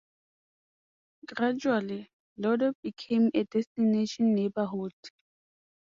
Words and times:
Gradually 1.27 2.09
LoDo 2.35 2.73
became 2.81 3.29
a 3.35 3.43
destination 3.43 4.33
neighborhood. 4.33 4.93